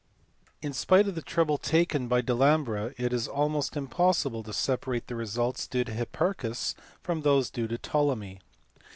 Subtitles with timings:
[0.63, 5.13] In spite of the trouble taken by Delambre it is almost impossible to separate the
[5.15, 7.23] results due to Hipparchus from PTOLEMY.
[7.23, 8.39] 99 those due to Ptolemy.